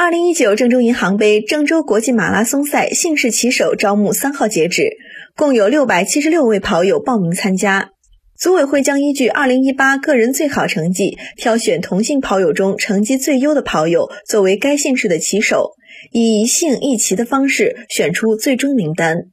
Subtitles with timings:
[0.00, 4.90] 二零一九郑州银行杯郑州国际马拉松赛姓氏骑手招募三号截止，
[5.34, 7.90] 共有六百七十六位跑友报名参加。
[8.38, 15.72] 组委会将依据二零一八个人最好成绩，挑选同姓跑友中成绩最优的跑友作为该姓氏的骑手，
[16.12, 19.24] 以一姓一骑的方式选出最终名单。